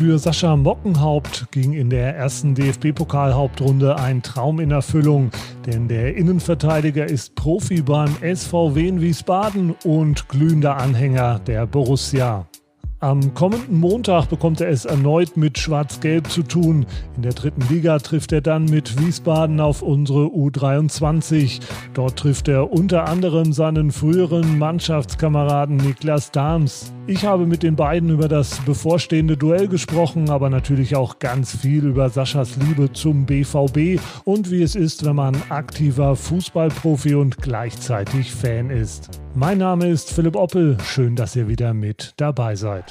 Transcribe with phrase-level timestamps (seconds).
[0.00, 5.30] Für Sascha Mockenhaupt ging in der ersten DFB-Pokal-Hauptrunde ein Traum in Erfüllung,
[5.66, 12.48] denn der Innenverteidiger ist Profi beim SV Wien Wiesbaden und glühender Anhänger der Borussia.
[13.02, 16.84] Am kommenden Montag bekommt er es erneut mit Schwarz-Gelb zu tun.
[17.16, 21.60] In der dritten Liga trifft er dann mit Wiesbaden auf unsere U23.
[21.94, 26.92] Dort trifft er unter anderem seinen früheren Mannschaftskameraden Niklas Dahms.
[27.06, 31.86] Ich habe mit den beiden über das bevorstehende Duell gesprochen, aber natürlich auch ganz viel
[31.86, 38.30] über Saschas Liebe zum BVB und wie es ist, wenn man aktiver Fußballprofi und gleichzeitig
[38.30, 39.08] Fan ist.
[39.34, 40.76] Mein Name ist Philipp Oppel.
[40.84, 42.89] Schön, dass ihr wieder mit dabei seid.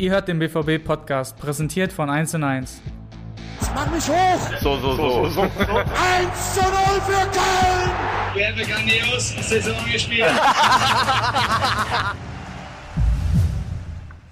[0.00, 2.80] Ihr hört den BVB-Podcast, präsentiert von 1 und 1.
[3.60, 4.40] Jetzt mach mich hoch!
[4.62, 5.28] So, so, so.
[5.28, 5.42] so, so.
[5.42, 5.50] 1
[6.54, 6.70] zu 0
[7.04, 7.90] für Köln!
[8.32, 10.24] Wir haben grandios Saison gespielt.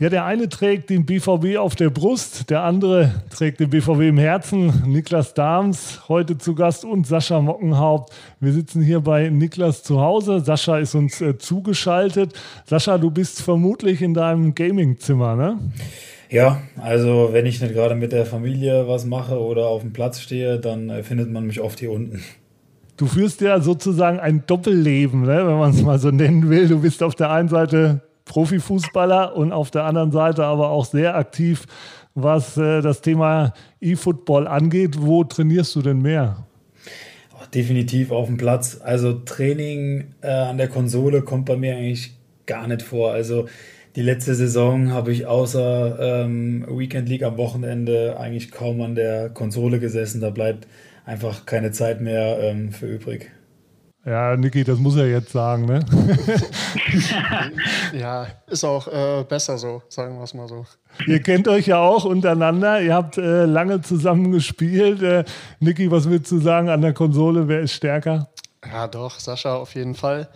[0.00, 4.18] Ja, der eine trägt den BVB auf der Brust, der andere trägt den BVB im
[4.18, 4.84] Herzen.
[4.86, 8.14] Niklas Dahms heute zu Gast und Sascha Mockenhaupt.
[8.38, 10.38] Wir sitzen hier bei Niklas zu Hause.
[10.38, 12.32] Sascha ist uns äh, zugeschaltet.
[12.64, 15.58] Sascha, du bist vermutlich in deinem Gamingzimmer, ne?
[16.30, 20.20] Ja, also wenn ich nicht gerade mit der Familie was mache oder auf dem Platz
[20.20, 22.22] stehe, dann äh, findet man mich oft hier unten.
[22.98, 26.68] Du führst ja sozusagen ein Doppelleben, ne, wenn man es mal so nennen will.
[26.68, 31.16] Du bist auf der einen Seite Profifußballer und auf der anderen Seite aber auch sehr
[31.16, 31.66] aktiv,
[32.14, 34.96] was äh, das Thema E-Football angeht.
[35.00, 36.46] Wo trainierst du denn mehr?
[37.34, 38.80] Oh, definitiv auf dem Platz.
[38.82, 42.14] Also Training äh, an der Konsole kommt bei mir eigentlich
[42.46, 43.12] gar nicht vor.
[43.12, 43.48] Also
[43.96, 49.30] die letzte Saison habe ich außer ähm, Weekend League am Wochenende eigentlich kaum an der
[49.30, 50.20] Konsole gesessen.
[50.20, 50.68] Da bleibt
[51.04, 53.32] einfach keine Zeit mehr ähm, für übrig.
[54.08, 55.84] Ja, Niki, das muss er jetzt sagen, ne?
[57.92, 60.64] ja, ist auch äh, besser so, sagen wir es mal so.
[61.06, 62.80] Ihr kennt euch ja auch untereinander.
[62.80, 65.02] Ihr habt äh, lange zusammen gespielt.
[65.02, 65.24] Äh,
[65.60, 67.48] Niki, was willst du sagen an der Konsole?
[67.48, 68.30] Wer ist stärker?
[68.64, 70.30] Ja, doch, Sascha auf jeden Fall.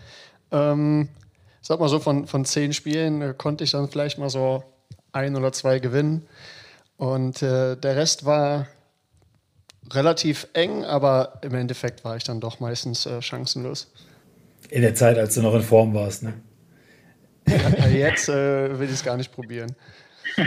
[0.51, 1.09] Ähm,
[1.63, 4.63] sag mal so, von, von zehn Spielen äh, konnte ich dann vielleicht mal so
[5.13, 6.27] ein oder zwei gewinnen.
[6.99, 8.67] Und äh, der Rest war
[9.91, 13.91] relativ eng, aber im Endeffekt war ich dann doch meistens äh, chancenlos.
[14.71, 16.35] In der Zeit, als du noch in Form warst, ne?
[17.47, 19.75] Ja, jetzt äh, will ich es gar nicht probieren.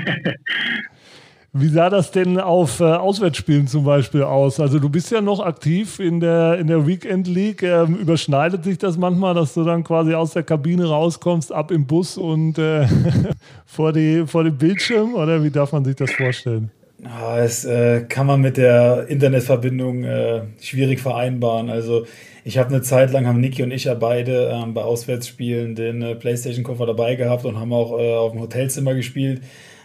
[1.57, 4.59] Wie sah das denn auf äh, Auswärtsspielen zum Beispiel aus?
[4.59, 7.63] Also du bist ja noch aktiv in der, in der Weekend League.
[7.63, 11.88] Ähm, überschneidet sich das manchmal, dass du dann quasi aus der Kabine rauskommst, ab im
[11.88, 12.85] Bus und äh,
[13.66, 15.13] vor, die, vor dem Bildschirm?
[15.13, 16.72] Oder wie darf man sich das vorstellen?
[17.07, 21.69] Ah, das äh, kann man mit der Internetverbindung äh, schwierig vereinbaren.
[21.69, 22.07] Also
[22.43, 26.01] ich habe eine Zeit lang, haben Niki und ich ja beide ähm, bei Auswärtsspielen den
[26.01, 29.41] äh, Playstation-Koffer dabei gehabt und haben auch äh, auf dem Hotelzimmer gespielt.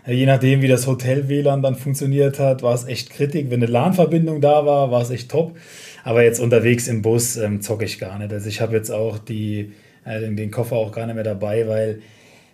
[0.07, 3.45] Äh, je nachdem, wie das Hotel-WLAN dann funktioniert hat, war es echt kritisch.
[3.49, 5.59] Wenn eine LAN-Verbindung da war, war es echt top.
[6.05, 8.33] Aber jetzt unterwegs im Bus ähm, zocke ich gar nicht.
[8.33, 9.73] Also ich habe jetzt auch die,
[10.07, 12.01] äh, den Koffer auch gar nicht mehr dabei, weil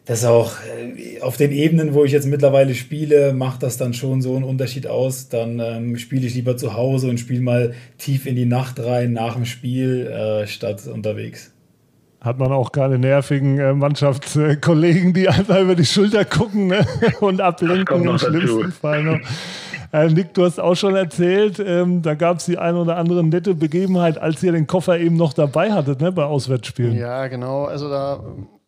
[0.06, 4.22] das auch äh, auf den Ebenen, wo ich jetzt mittlerweile spiele, macht das dann schon
[4.22, 5.28] so einen Unterschied aus.
[5.28, 9.12] Dann ähm, spiele ich lieber zu Hause und spiele mal tief in die Nacht rein
[9.12, 11.53] nach dem Spiel äh, statt unterwegs.
[12.21, 16.87] Hat man auch keine nervigen äh, Mannschaftskollegen, die einfach über die Schulter gucken ne?
[17.21, 18.71] und ablenken im schlimmsten dazu.
[18.81, 19.19] Fall noch.
[19.93, 23.25] Äh, Nick, du hast auch schon erzählt, ähm, da gab es die ein oder andere
[23.25, 26.97] nette Begebenheit, als ihr den Koffer eben noch dabei hattet ne, bei Auswärtsspielen.
[26.97, 27.65] Ja, genau.
[27.65, 28.21] Also da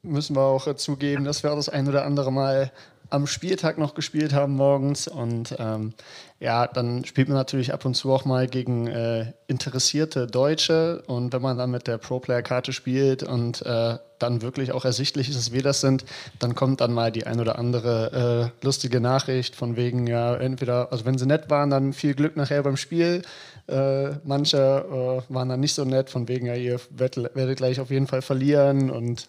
[0.03, 2.73] müssen wir auch zugeben, dass wir das ein oder andere Mal
[3.11, 5.09] am Spieltag noch gespielt haben morgens.
[5.09, 5.95] Und ähm,
[6.41, 11.03] ja, dann spielt man natürlich ab und zu auch mal gegen äh, interessierte Deutsche.
[11.07, 15.39] Und wenn man dann mit der Pro-Player-Karte spielt und äh, dann wirklich auch ersichtlich ist,
[15.39, 16.05] dass wir das sind,
[16.39, 20.93] dann kommt dann mal die ein oder andere äh, lustige Nachricht von wegen, ja, entweder,
[20.93, 23.23] also wenn sie nett waren, dann viel Glück nachher beim Spiel.
[23.69, 27.81] Äh, manche äh, waren dann nicht so nett, von wegen, ja, ihr werdet, werdet gleich
[27.81, 29.29] auf jeden Fall verlieren und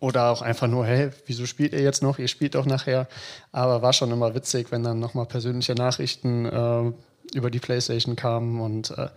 [0.00, 2.18] oder auch einfach nur, hey, wieso spielt ihr jetzt noch?
[2.18, 3.08] Ihr spielt doch nachher.
[3.52, 6.92] Aber war schon immer witzig, wenn dann nochmal persönliche Nachrichten äh,
[7.34, 8.60] über die Playstation kamen.
[8.60, 9.08] Und äh,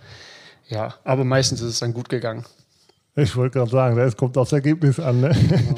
[0.68, 2.46] ja, aber meistens ist es dann gut gegangen.
[3.16, 5.20] Ich wollte gerade sagen, es kommt aufs Ergebnis an.
[5.20, 5.36] Ne?
[5.50, 5.76] Genau.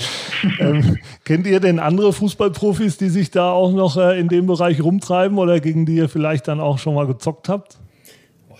[0.59, 4.81] ähm, kennt ihr denn andere Fußballprofis, die sich da auch noch äh, in dem Bereich
[4.81, 7.79] rumtreiben oder gegen die ihr vielleicht dann auch schon mal gezockt habt?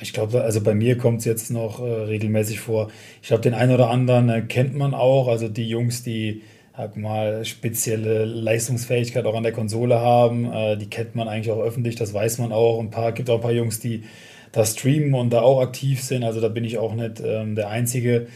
[0.03, 2.91] Ich glaube, also bei mir kommt es jetzt noch äh, regelmäßig vor.
[3.21, 5.29] Ich glaube, den einen oder anderen äh, kennt man auch.
[5.29, 6.41] Also die Jungs, die
[6.75, 11.61] sag mal spezielle Leistungsfähigkeit auch an der Konsole haben, äh, die kennt man eigentlich auch
[11.61, 11.95] öffentlich.
[11.95, 12.79] Das weiß man auch.
[12.79, 14.03] Ein paar gibt auch ein paar Jungs, die
[14.51, 16.23] da streamen und da auch aktiv sind.
[16.25, 18.27] Also da bin ich auch nicht ähm, der Einzige.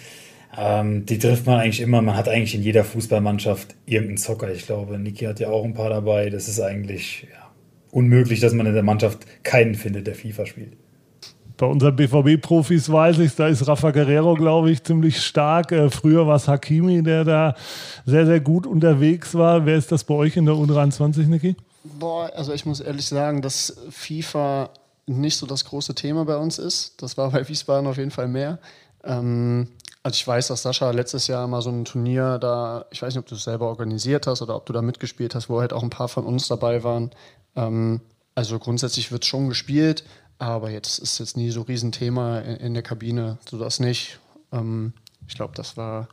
[0.57, 2.01] ähm, die trifft man eigentlich immer.
[2.01, 4.51] Man hat eigentlich in jeder Fußballmannschaft irgendeinen Zocker.
[4.53, 6.29] Ich glaube, Niki hat ja auch ein paar dabei.
[6.29, 7.51] Das ist eigentlich ja,
[7.91, 10.77] unmöglich, dass man in der Mannschaft keinen findet, der FIFA spielt.
[11.57, 15.71] Bei unseren BVB-Profis weiß ich, da ist Rafa Guerrero, glaube ich, ziemlich stark.
[15.71, 17.55] Äh, früher war es Hakimi, der da
[18.05, 19.65] sehr, sehr gut unterwegs war.
[19.65, 21.55] Wer ist das bei euch in der U23, Niki?
[21.83, 24.69] Boah, also ich muss ehrlich sagen, dass FIFA
[25.07, 27.01] nicht so das große Thema bei uns ist.
[27.01, 28.59] Das war bei Wiesbaden auf jeden Fall mehr.
[29.03, 29.69] Ähm,
[30.03, 33.19] also ich weiß, dass Sascha letztes Jahr mal so ein Turnier da, ich weiß nicht,
[33.19, 35.83] ob du es selber organisiert hast oder ob du da mitgespielt hast, wo halt auch
[35.83, 37.11] ein paar von uns dabei waren.
[37.55, 38.01] Ähm,
[38.35, 40.03] also grundsätzlich wird schon gespielt,
[40.39, 44.19] aber jetzt ist jetzt nie so ein Riesenthema in, in der Kabine, so das nicht.
[44.51, 44.93] Ähm,
[45.27, 46.07] ich glaube, das war,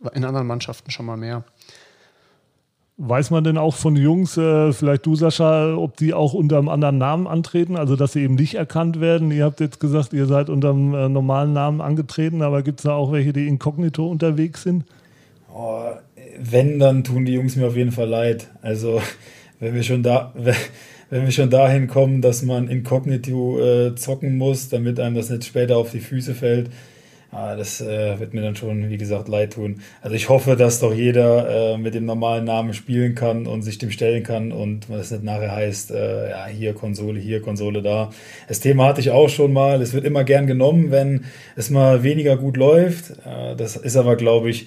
[0.00, 1.44] war in anderen Mannschaften schon mal mehr.
[2.98, 6.70] Weiß man denn auch von Jungs, äh, vielleicht du Sascha, ob die auch unter einem
[6.70, 9.30] anderen Namen antreten, also dass sie eben nicht erkannt werden?
[9.30, 12.84] Ihr habt jetzt gesagt, ihr seid unter einem äh, normalen Namen angetreten, aber gibt es
[12.84, 14.84] da auch welche, die inkognito unterwegs sind?
[15.54, 15.90] Oh,
[16.38, 18.48] wenn, dann tun die Jungs mir auf jeden Fall leid.
[18.62, 19.02] Also
[19.60, 20.32] wenn wir schon da,
[21.10, 25.44] wenn wir schon dahin kommen, dass man inkognito äh, zocken muss, damit einem das nicht
[25.44, 26.70] später auf die Füße fällt,
[27.30, 29.80] ah, das äh, wird mir dann schon, wie gesagt, leid tun.
[30.02, 33.78] Also ich hoffe, dass doch jeder äh, mit dem normalen Namen spielen kann und sich
[33.78, 38.10] dem stellen kann und was nicht nachher heißt, äh, ja, hier Konsole, hier Konsole, da.
[38.48, 39.80] Das Thema hatte ich auch schon mal.
[39.82, 41.24] Es wird immer gern genommen, wenn
[41.54, 43.10] es mal weniger gut läuft.
[43.24, 44.66] Äh, das ist aber, glaube ich,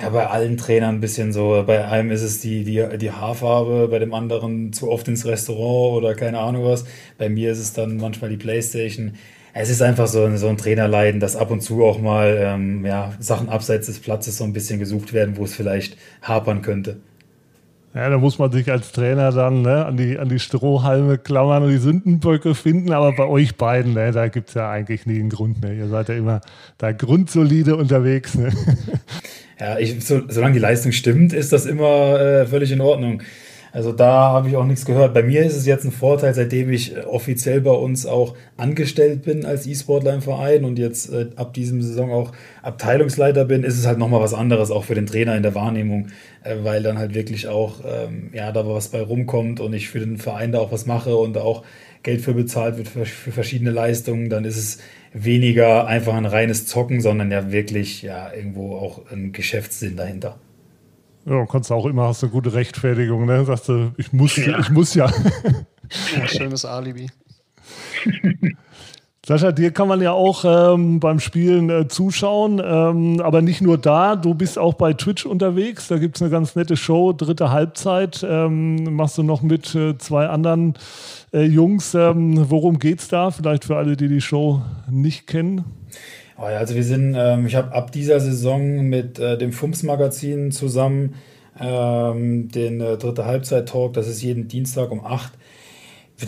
[0.00, 1.62] ja, bei allen Trainern ein bisschen so.
[1.66, 5.96] Bei einem ist es die, die, die Haarfarbe, bei dem anderen zu oft ins Restaurant
[5.96, 6.84] oder keine Ahnung was.
[7.18, 9.14] Bei mir ist es dann manchmal die Playstation.
[9.52, 13.14] Es ist einfach so, so ein Trainerleiden, dass ab und zu auch mal ähm, ja,
[13.20, 16.96] Sachen abseits des Platzes so ein bisschen gesucht werden, wo es vielleicht hapern könnte.
[17.94, 21.62] Ja, da muss man sich als Trainer dann ne, an, die, an die Strohhalme klammern
[21.62, 22.92] und die Sündenböcke finden.
[22.92, 25.62] Aber bei euch beiden, ne, da gibt es ja eigentlich nie einen Grund.
[25.62, 25.74] Ne?
[25.74, 26.40] Ihr seid ja immer
[26.78, 28.34] da grundsolide unterwegs.
[28.34, 28.52] Ne?
[29.60, 33.22] Ja, ich, so, solange die Leistung stimmt, ist das immer äh, völlig in Ordnung.
[33.74, 35.14] Also da habe ich auch nichts gehört.
[35.14, 39.22] Bei mir ist es jetzt ein Vorteil, seitdem ich äh, offiziell bei uns auch angestellt
[39.22, 42.30] bin als E-Sportler im Verein und jetzt äh, ab diesem Saison auch
[42.62, 46.06] Abteilungsleiter bin, ist es halt nochmal was anderes, auch für den Trainer in der Wahrnehmung,
[46.44, 49.98] äh, weil dann halt wirklich auch ähm, ja, da was bei rumkommt und ich für
[49.98, 51.64] den Verein da auch was mache und auch
[52.04, 54.78] Geld für bezahlt wird für, für verschiedene Leistungen, dann ist es
[55.12, 60.38] weniger einfach ein reines Zocken, sondern ja wirklich ja irgendwo auch ein Geschäftssinn dahinter.
[61.26, 63.44] Ja, kannst auch immer, hast du eine gute Rechtfertigung, ne?
[63.44, 64.58] Sagst du, ich muss ja.
[64.58, 65.10] Ich muss ja.
[66.16, 67.08] ja schönes Alibi.
[69.26, 73.78] Sascha, dir kann man ja auch ähm, beim Spielen äh, zuschauen, ähm, aber nicht nur
[73.78, 74.16] da.
[74.16, 75.88] Du bist auch bei Twitch unterwegs.
[75.88, 78.22] Da gibt es eine ganz nette Show, dritte Halbzeit.
[78.28, 80.74] Ähm, machst du noch mit äh, zwei anderen
[81.32, 81.94] äh, Jungs.
[81.94, 83.30] Ähm, worum geht's da?
[83.30, 84.60] Vielleicht für alle, die die Show
[84.90, 85.64] nicht kennen.
[86.36, 91.14] Oh also wir sind, ähm, ich habe ab dieser Saison mit äh, dem FUMS-Magazin zusammen
[91.60, 95.32] ähm, den äh, dritte Halbzeit-Talk, das ist jeden Dienstag um 8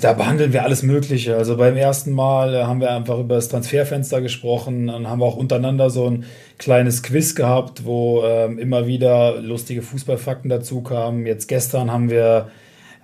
[0.00, 1.37] da behandeln wir alles Mögliche.
[1.37, 5.26] Also beim ersten Mal äh, haben wir einfach über das Transferfenster gesprochen, dann haben wir
[5.26, 6.25] auch untereinander so ein
[6.59, 11.26] kleines Quiz gehabt, wo ähm, immer wieder lustige Fußballfakten dazu kamen.
[11.26, 12.50] Jetzt gestern haben wir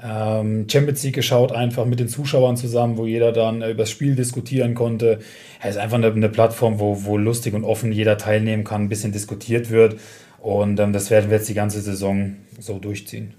[0.05, 3.91] ähm, Champions League geschaut, einfach mit den Zuschauern zusammen, wo jeder dann äh, über das
[3.91, 5.21] Spiel diskutieren konnte.
[5.63, 8.89] Es ist einfach eine, eine, Plattform, wo, wo lustig und offen jeder teilnehmen kann, ein
[8.89, 9.97] bisschen diskutiert wird.
[10.41, 13.35] Und ähm, das werden wir jetzt die ganze Saison so durchziehen.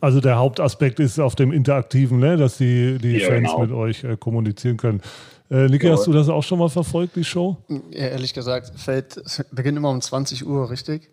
[0.00, 2.36] Also der Hauptaspekt ist auf dem Interaktiven, ne?
[2.36, 3.60] dass die, die ja, Fans genau.
[3.60, 5.00] mit euch äh, kommunizieren können.
[5.48, 5.92] Äh, Niki, ja.
[5.92, 7.58] hast du das auch schon mal verfolgt, die Show?
[7.68, 9.22] Ja, ehrlich gesagt, fällt,
[9.52, 11.10] beginnt immer um 20 Uhr, richtig?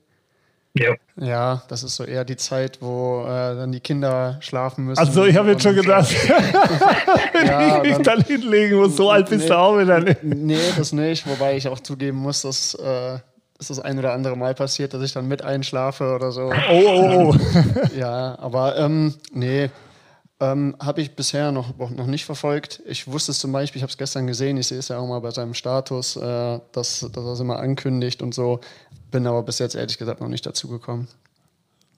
[0.75, 0.93] Ja.
[1.15, 4.99] Ja, das ist so eher die Zeit, wo äh, dann die Kinder schlafen müssen.
[4.99, 6.09] Also ich habe jetzt schon gedacht,
[7.33, 9.99] wenn ja, ich mich dann, dann, hinlegen muss, so alt bist nee, du auch wieder
[9.99, 10.23] nicht.
[10.23, 13.17] Nee, das nicht, wobei ich auch zugeben muss, dass äh,
[13.59, 16.51] ist das ein oder andere Mal passiert, dass ich dann mit einschlafe oder so.
[16.71, 17.35] Oh, oh, oh.
[17.97, 19.69] ja, aber ähm, nee,
[20.39, 22.81] ähm, habe ich bisher noch, noch nicht verfolgt.
[22.85, 25.07] Ich wusste es zum Beispiel, ich habe es gestern gesehen, ich sehe es ja auch
[25.07, 28.61] mal bei seinem Status, äh, dass, dass er es immer ankündigt und so.
[29.11, 31.07] Bin aber bis jetzt ehrlich gesagt noch nicht dazu gekommen.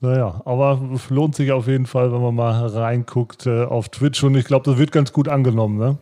[0.00, 4.36] Naja, aber lohnt sich auf jeden Fall, wenn man mal reinguckt äh, auf Twitch und
[4.36, 5.96] ich glaube, das wird ganz gut angenommen, ne?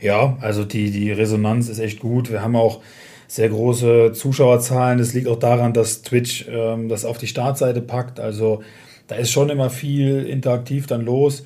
[0.00, 2.30] Ja, also die, die Resonanz ist echt gut.
[2.30, 2.80] Wir haben auch
[3.28, 4.98] sehr große Zuschauerzahlen.
[4.98, 8.18] Das liegt auch daran, dass Twitch ähm, das auf die Startseite packt.
[8.20, 8.62] Also
[9.06, 11.44] da ist schon immer viel interaktiv dann los.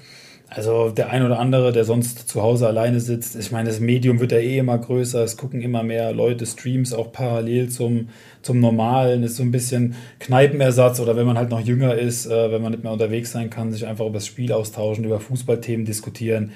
[0.55, 4.21] Also der ein oder andere, der sonst zu Hause alleine sitzt, ich meine, das Medium
[4.21, 8.61] wird ja eh immer größer, es gucken immer mehr Leute Streams auch parallel zum, zum
[8.61, 12.63] Normalen, ist so ein bisschen Kneipenersatz oder wenn man halt noch jünger ist, äh, wenn
[12.63, 16.53] man nicht mehr unterwegs sein kann, sich einfach über das Spiel austauschen, über Fußballthemen diskutieren.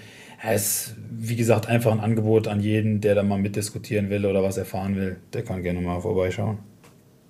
[0.48, 4.44] Es ist, wie gesagt, einfach ein Angebot an jeden, der da mal mitdiskutieren will oder
[4.44, 6.58] was erfahren will, der kann gerne mal vorbeischauen.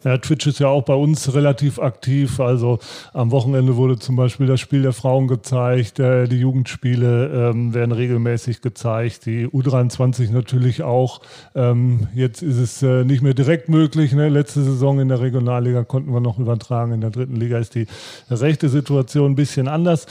[0.05, 2.39] Ja, Twitch ist ja auch bei uns relativ aktiv.
[2.39, 2.79] Also
[3.13, 7.91] am Wochenende wurde zum Beispiel das Spiel der Frauen gezeigt, äh, die Jugendspiele ähm, werden
[7.91, 11.21] regelmäßig gezeigt, die U23 natürlich auch.
[11.57, 14.13] Ähm, jetzt ist es äh, nicht mehr direkt möglich.
[14.13, 14.29] Ne?
[14.29, 16.93] Letzte Saison in der Regionalliga konnten wir noch übertragen.
[16.93, 17.89] In der dritten Liga ist die
[18.31, 20.07] rechte Situation ein bisschen anders.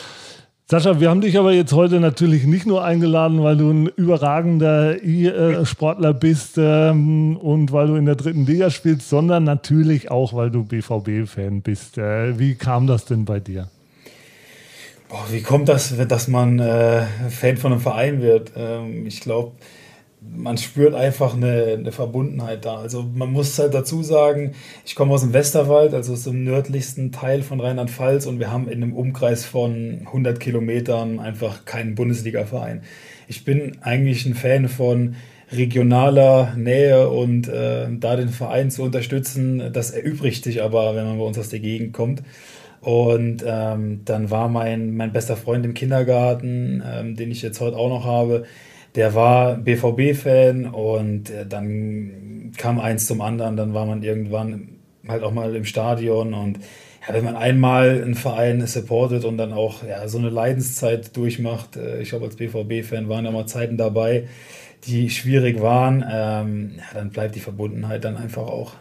[0.69, 5.01] Sascha, wir haben dich aber jetzt heute natürlich nicht nur eingeladen, weil du ein überragender
[5.01, 10.51] E-Sportler bist ähm, und weil du in der dritten Liga spielst, sondern natürlich auch, weil
[10.51, 11.97] du BVB-Fan bist.
[11.97, 13.69] Äh, wie kam das denn bei dir?
[15.07, 18.51] Boah, wie kommt das, dass man äh, Fan von einem Verein wird?
[18.57, 19.53] Ähm, ich glaube,
[20.35, 22.77] man spürt einfach eine, eine, Verbundenheit da.
[22.77, 24.53] Also man muss halt dazu sagen,
[24.85, 28.67] ich komme aus dem Westerwald, also aus dem nördlichsten Teil von Rheinland-Pfalz und wir haben
[28.67, 32.81] in einem Umkreis von 100 Kilometern einfach keinen Bundesliga-Verein.
[33.27, 35.15] Ich bin eigentlich ein Fan von
[35.51, 41.17] regionaler Nähe und äh, da den Verein zu unterstützen, das erübrigt sich aber, wenn man
[41.17, 42.21] bei uns aus der Gegend kommt.
[42.81, 47.75] Und ähm, dann war mein, mein bester Freund im Kindergarten, ähm, den ich jetzt heute
[47.75, 48.45] auch noch habe,
[48.95, 54.69] der war BVB-Fan und äh, dann kam eins zum anderen, dann war man irgendwann
[55.07, 56.59] halt auch mal im Stadion und
[57.07, 61.77] ja, wenn man einmal einen Verein supportet und dann auch ja, so eine Leidenszeit durchmacht,
[61.77, 64.27] äh, ich glaube als BVB-Fan waren ja mal Zeiten dabei,
[64.85, 68.73] die schwierig waren, ähm, ja, dann bleibt die Verbundenheit dann einfach auch.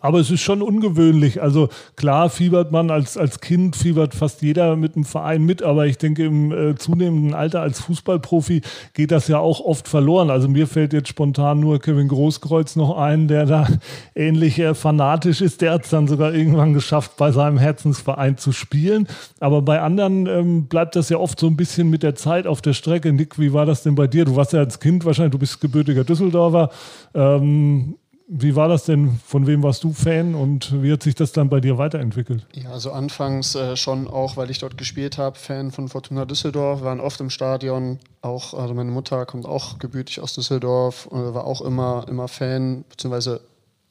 [0.00, 1.42] Aber es ist schon ungewöhnlich.
[1.42, 5.86] Also klar fiebert man als, als Kind, fiebert fast jeder mit einem Verein mit, aber
[5.86, 8.62] ich denke, im äh, zunehmenden Alter als Fußballprofi
[8.94, 10.30] geht das ja auch oft verloren.
[10.30, 13.68] Also mir fällt jetzt spontan nur Kevin Großkreuz noch ein, der da
[14.14, 15.60] ähnlich äh, fanatisch ist.
[15.60, 19.06] Der hat es dann sogar irgendwann geschafft, bei seinem Herzensverein zu spielen.
[19.38, 22.62] Aber bei anderen ähm, bleibt das ja oft so ein bisschen mit der Zeit auf
[22.62, 23.12] der Strecke.
[23.12, 24.24] Nick, wie war das denn bei dir?
[24.24, 26.70] Du warst ja als Kind wahrscheinlich, du bist gebürtiger Düsseldorfer.
[27.14, 27.96] Ähm,
[28.32, 29.18] wie war das denn?
[29.26, 32.46] Von wem warst du Fan und wie hat sich das dann bei dir weiterentwickelt?
[32.54, 36.82] Ja, also anfangs äh, schon auch, weil ich dort gespielt habe, Fan von Fortuna Düsseldorf,
[36.82, 37.98] waren oft im Stadion.
[38.22, 42.84] Auch, also meine Mutter kommt auch gebürtig aus Düsseldorf, äh, war auch immer, immer Fan,
[42.88, 43.40] beziehungsweise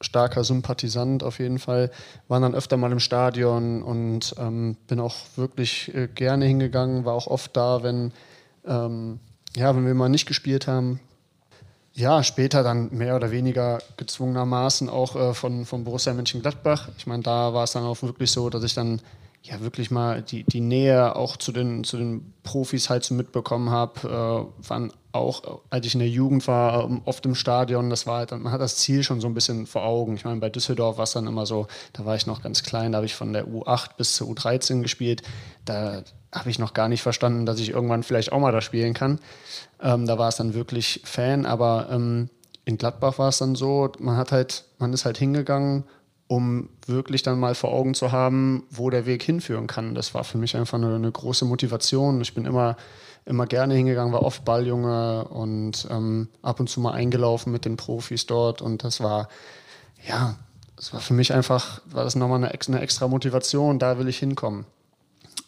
[0.00, 1.90] starker Sympathisant auf jeden Fall.
[2.28, 7.12] Waren dann öfter mal im Stadion und ähm, bin auch wirklich äh, gerne hingegangen, war
[7.12, 8.12] auch oft da, wenn,
[8.64, 9.20] ähm,
[9.54, 10.98] ja, wenn wir mal nicht gespielt haben,
[11.92, 16.88] ja, später dann mehr oder weniger gezwungenermaßen auch äh, von, von Borussia Mönchengladbach.
[16.96, 19.00] Ich meine, da war es dann auch wirklich so, dass ich dann
[19.42, 23.70] ja wirklich mal die, die Nähe auch zu den, zu den Profis halt so mitbekommen
[23.70, 24.48] habe.
[24.62, 28.18] Äh, waren auch, als ich in der Jugend war, ähm, oft im Stadion, das war
[28.18, 30.14] halt, man hat das Ziel schon so ein bisschen vor Augen.
[30.14, 32.92] Ich meine, bei Düsseldorf war es dann immer so, da war ich noch ganz klein,
[32.92, 35.22] da habe ich von der U8 bis zur U13 gespielt.
[35.64, 38.94] Da habe ich noch gar nicht verstanden, dass ich irgendwann vielleicht auch mal da spielen
[38.94, 39.18] kann.
[39.82, 42.28] Ähm, da war es dann wirklich Fan, aber ähm,
[42.64, 45.84] in Gladbach war es dann so, man hat halt, man ist halt hingegangen,
[46.26, 49.94] um wirklich dann mal vor Augen zu haben, wo der Weg hinführen kann.
[49.94, 52.20] Das war für mich einfach eine, eine große Motivation.
[52.20, 52.76] Ich bin immer,
[53.24, 57.76] immer gerne hingegangen, war oft Balljunge und ähm, ab und zu mal eingelaufen mit den
[57.76, 59.28] Profis dort und das war,
[60.06, 60.36] ja,
[60.76, 64.18] das war für mich einfach, war das nochmal eine, eine extra Motivation, da will ich
[64.18, 64.66] hinkommen.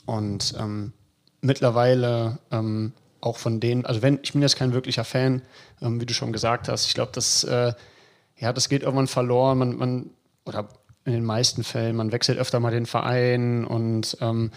[0.04, 0.92] Und ähm,
[1.40, 2.92] mittlerweile ähm,
[3.22, 5.42] auch von denen, also wenn, ich bin jetzt kein wirklicher Fan,
[5.80, 6.86] ähm, wie du schon gesagt hast.
[6.86, 7.72] Ich glaube, das, äh,
[8.36, 9.58] ja, das geht irgendwann verloren.
[9.58, 10.10] Man, man,
[10.44, 10.68] oder
[11.04, 14.50] in den meisten Fällen, man wechselt öfter mal den Verein und ähm,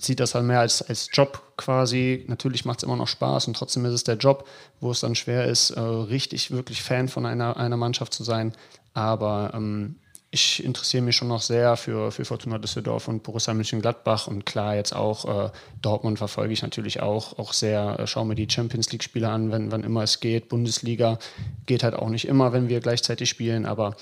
[0.00, 2.24] sieht das dann mehr als, als Job quasi.
[2.28, 4.46] Natürlich macht es immer noch Spaß und trotzdem ist es der Job,
[4.80, 8.52] wo es dann schwer ist, äh, richtig, wirklich Fan von einer, einer Mannschaft zu sein.
[8.92, 9.96] Aber ähm,
[10.30, 14.26] ich interessiere mich schon noch sehr für, für Fortuna Düsseldorf und Borussia Mönchengladbach.
[14.26, 18.34] Und klar jetzt auch äh, Dortmund verfolge ich natürlich auch, auch sehr, äh, schaue mir
[18.34, 20.48] die Champions League Spiele an, wenn, wann immer es geht.
[20.48, 21.18] Bundesliga
[21.66, 23.96] geht halt auch nicht immer, wenn wir gleichzeitig spielen, aber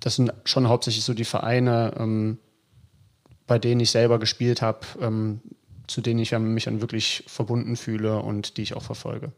[0.00, 2.38] das sind schon hauptsächlich so die Vereine, ähm,
[3.46, 5.40] bei denen ich selber gespielt habe, ähm,
[5.90, 9.32] zu denen ich mich dann wirklich verbunden fühle und die ich auch verfolge.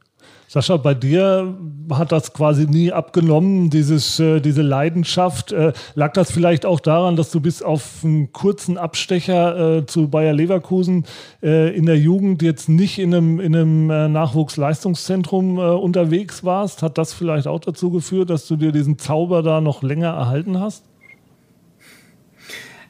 [0.46, 1.56] Sascha, bei dir
[1.90, 5.50] hat das quasi nie abgenommen, dieses, äh, diese Leidenschaft.
[5.50, 10.08] Äh, lag das vielleicht auch daran, dass du bis auf einen kurzen Abstecher äh, zu
[10.08, 11.06] Bayer Leverkusen
[11.42, 16.82] äh, in der Jugend jetzt nicht in einem, in einem äh, Nachwuchsleistungszentrum äh, unterwegs warst?
[16.82, 20.60] Hat das vielleicht auch dazu geführt, dass du dir diesen Zauber da noch länger erhalten
[20.60, 20.84] hast?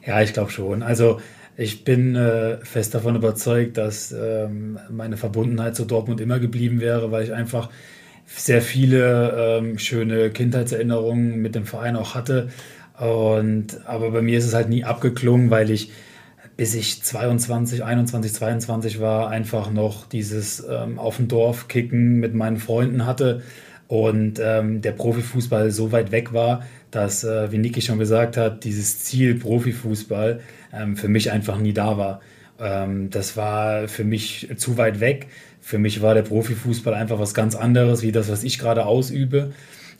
[0.05, 0.83] Ja, ich glaube schon.
[0.83, 1.19] Also
[1.55, 7.11] ich bin äh, fest davon überzeugt, dass ähm, meine Verbundenheit zu Dortmund immer geblieben wäre,
[7.11, 7.69] weil ich einfach
[8.25, 12.49] sehr viele ähm, schöne Kindheitserinnerungen mit dem Verein auch hatte.
[12.99, 15.91] Und, aber bei mir ist es halt nie abgeklungen, weil ich
[16.55, 22.35] bis ich 22, 21, 22 war, einfach noch dieses ähm, auf dem Dorf kicken mit
[22.35, 23.41] meinen Freunden hatte.
[23.87, 28.63] und ähm, der Profifußball so weit weg war, dass, äh, wie Niki schon gesagt hat,
[28.63, 30.41] dieses Ziel Profifußball
[30.73, 32.21] ähm, für mich einfach nie da war.
[32.59, 35.27] Ähm, das war für mich zu weit weg.
[35.61, 39.51] Für mich war der Profifußball einfach was ganz anderes, wie das, was ich gerade ausübe.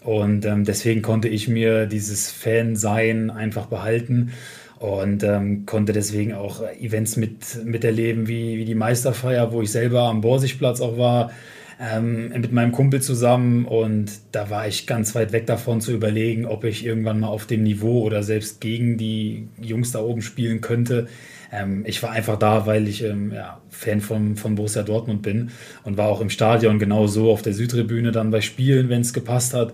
[0.04, 4.34] Und ähm, deswegen konnte ich mir dieses Fan-Sein einfach behalten
[4.80, 10.02] und ähm, konnte deswegen auch Events mit, miterleben, wie, wie die Meisterfeier, wo ich selber
[10.02, 11.32] am Borsigplatz auch war,
[11.80, 13.66] ähm, mit meinem Kumpel zusammen.
[13.66, 17.46] Und da war ich ganz weit weg davon zu überlegen, ob ich irgendwann mal auf
[17.46, 21.08] dem Niveau oder selbst gegen die Jungs da oben spielen könnte.
[21.52, 25.52] Ähm, ich war einfach da, weil ich ähm, ja, Fan von, von Borussia Dortmund bin
[25.84, 29.54] und war auch im Stadion genauso auf der Südtribüne dann bei Spielen, wenn es gepasst
[29.54, 29.74] hat.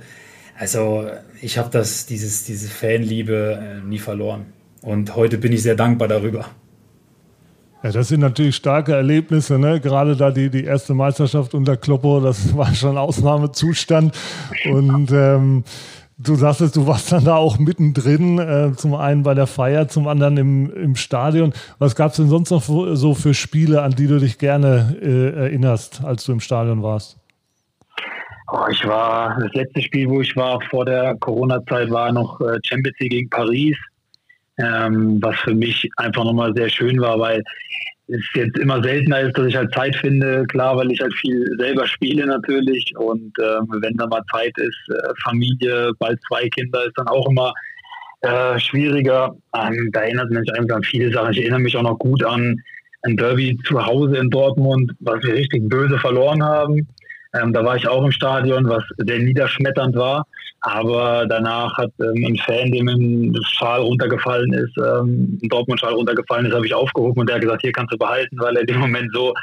[0.58, 1.10] Also
[1.42, 4.48] ich habe das, dieses, diese Fanliebe äh, nie verloren.
[4.82, 6.50] Und heute bin ich sehr dankbar darüber.
[7.82, 9.80] Ja, das sind natürlich starke Erlebnisse, ne?
[9.80, 14.18] Gerade da die, die erste Meisterschaft unter Kloppo, das war schon Ausnahmezustand.
[14.70, 15.64] Und ähm,
[16.18, 20.10] du sagtest, du warst dann da auch mittendrin, äh, zum einen bei der Feier, zum
[20.10, 21.54] anderen im, im Stadion.
[21.78, 25.46] Was gab es denn sonst noch so für Spiele, an die du dich gerne äh,
[25.46, 27.18] erinnerst, als du im Stadion warst?
[28.52, 32.58] Oh, ich war, das letzte Spiel, wo ich war vor der Corona-Zeit, war noch äh,
[32.64, 33.78] Champions League gegen Paris
[34.60, 37.42] ähm, was für mich einfach nochmal sehr schön war, weil
[38.08, 41.56] es jetzt immer seltener ist, dass ich halt Zeit finde, klar, weil ich halt viel
[41.60, 46.86] selber spiele natürlich und äh, wenn da mal Zeit ist, äh, Familie, bald zwei Kinder,
[46.86, 47.54] ist dann auch immer
[48.22, 49.36] äh, schwieriger.
[49.56, 51.32] Ähm, da erinnert man sich einfach an viele Sachen.
[51.32, 52.62] Ich erinnere mich auch noch gut an
[53.04, 56.88] ein Derby zu Hause in Dortmund, was wir richtig böse verloren haben.
[57.34, 60.26] Ähm, da war ich auch im Stadion, was sehr niederschmetternd war.
[60.62, 66.46] Aber danach hat ähm, ein Fan, dem ein Schal runtergefallen ist, ähm, ein Dortmund-Schal runtergefallen
[66.46, 68.68] ist, habe ich aufgehoben und der hat gesagt, hier kannst du behalten, weil er in
[68.68, 69.34] dem Moment so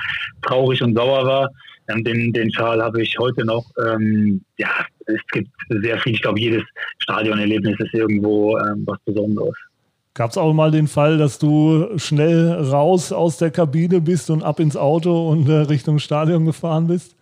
[0.42, 1.50] traurig und sauer war.
[1.88, 3.64] Ähm, den, den Schal habe ich heute noch.
[3.82, 4.68] Ähm, ja,
[5.06, 6.14] es gibt sehr viel.
[6.14, 6.62] Ich glaube, jedes
[6.98, 9.54] Stadionerlebnis ist irgendwo ähm, was Besonderes.
[10.12, 14.42] Gab es auch mal den Fall, dass du schnell raus aus der Kabine bist und
[14.42, 17.14] ab ins Auto und äh, Richtung Stadion gefahren bist?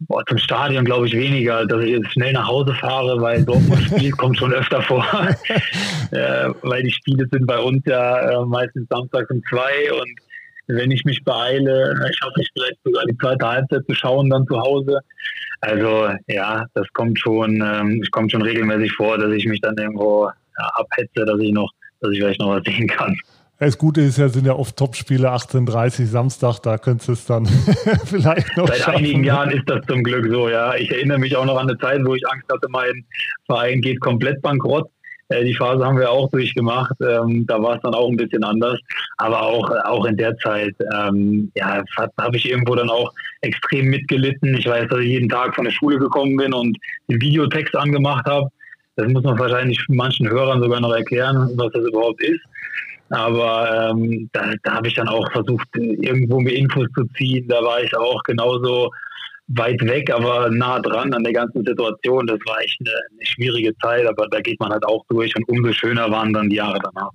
[0.00, 3.82] Boah, zum Stadion glaube ich weniger, dass ich jetzt schnell nach Hause fahre, weil Dortmund
[3.86, 5.04] spielt, kommt schon öfter vor.
[6.12, 10.08] äh, weil die Spiele sind bei uns ja äh, meistens samstags um zwei und
[10.68, 14.60] wenn ich mich beeile, schaffe ich vielleicht sogar die zweite Halbzeit zu schauen dann zu
[14.60, 15.00] Hause.
[15.62, 19.76] Also ja, das kommt schon, ähm, es kommt schon regelmäßig vor, dass ich mich dann
[19.76, 23.16] irgendwo ja, abhetze, dass ich noch, dass ich vielleicht noch was sehen kann.
[23.60, 27.46] Das Gute ist ja, sind ja oft Topspiele 18.30 Samstag, da könntest du es dann
[28.04, 28.98] vielleicht noch Seit schaffen.
[28.98, 30.76] einigen Jahren ist das zum Glück so, ja.
[30.76, 33.04] Ich erinnere mich auch noch an eine Zeit, wo ich Angst hatte, mein
[33.46, 34.88] Verein geht komplett bankrott.
[35.28, 36.94] Äh, die Phase haben wir auch durchgemacht.
[37.00, 38.78] Ähm, da war es dann auch ein bisschen anders.
[39.16, 41.82] Aber auch, auch in der Zeit, ähm, ja,
[42.18, 44.56] habe ich irgendwo dann auch extrem mitgelitten.
[44.56, 48.24] Ich weiß, dass ich jeden Tag von der Schule gekommen bin und den Videotext angemacht
[48.26, 48.48] habe.
[48.96, 52.40] Das muss man wahrscheinlich manchen Hörern sogar noch erklären, was das überhaupt ist.
[53.10, 57.46] Aber ähm, da, da habe ich dann auch versucht, irgendwo mir Infos zu ziehen.
[57.48, 58.90] Da war ich auch genauso
[59.48, 62.26] weit weg, aber nah dran an der ganzen Situation.
[62.26, 65.48] Das war echt eine, eine schwierige Zeit, aber da geht man halt auch durch und
[65.48, 67.10] umso schöner waren dann die Jahre danach.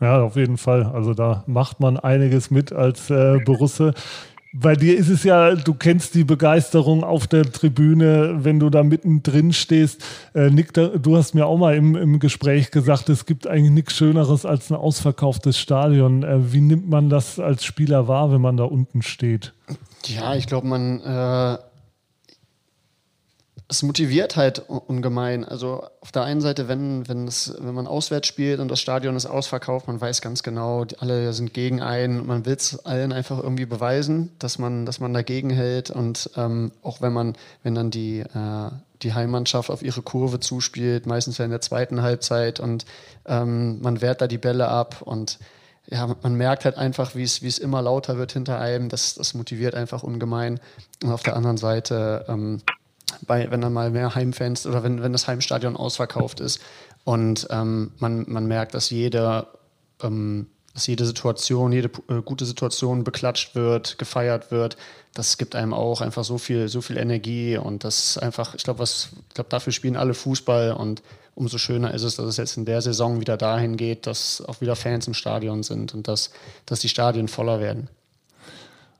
[0.00, 0.84] Ja, auf jeden Fall.
[0.84, 3.94] Also da macht man einiges mit als äh, Borusse
[4.60, 8.82] bei dir ist es ja, du kennst die Begeisterung auf der Tribüne, wenn du da
[8.82, 10.02] mittendrin stehst.
[10.34, 13.94] Äh, Nick, du hast mir auch mal im, im Gespräch gesagt, es gibt eigentlich nichts
[13.94, 16.22] Schöneres als ein ausverkauftes Stadion.
[16.22, 19.52] Äh, wie nimmt man das als Spieler wahr, wenn man da unten steht?
[20.06, 21.58] Ja, ich glaube, man äh,
[23.68, 25.44] es motiviert halt ungemein.
[25.44, 29.16] Also auf der einen Seite, wenn, wenn, es, wenn man auswärts spielt und das Stadion
[29.16, 32.26] ist ausverkauft, man weiß ganz genau, alle sind gegen einen.
[32.26, 35.90] Man will es allen einfach irgendwie beweisen, dass man, dass man dagegen hält.
[35.90, 38.70] Und ähm, auch wenn man, wenn dann die, äh,
[39.02, 42.84] die Heimmannschaft auf ihre Kurve zuspielt, meistens ja in der zweiten Halbzeit und
[43.26, 45.40] ähm, man wehrt da die Bälle ab und
[45.88, 48.88] ja, man merkt halt einfach, wie es, wie es immer lauter wird hinter einem.
[48.88, 50.58] Das, das motiviert einfach ungemein.
[51.02, 52.60] Und auf der anderen Seite, ähm,
[53.26, 56.60] bei, wenn dann mal mehr Heimfans oder wenn, wenn das Heimstadion ausverkauft ist
[57.04, 59.46] und ähm, man, man merkt, dass jede,
[60.02, 64.76] ähm, dass jede Situation, jede äh, gute Situation beklatscht wird, gefeiert wird,
[65.14, 68.80] das gibt einem auch einfach so viel, so viel Energie und das einfach, ich glaube,
[68.80, 71.02] was, ich glaube, dafür spielen alle Fußball und
[71.34, 74.60] umso schöner ist es, dass es jetzt in der Saison wieder dahin geht, dass auch
[74.60, 76.30] wieder Fans im Stadion sind und dass,
[76.64, 77.88] dass die Stadien voller werden.